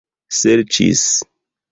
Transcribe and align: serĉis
serĉis 0.37 1.03